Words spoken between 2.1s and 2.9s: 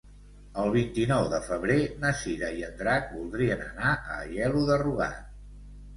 Cira i en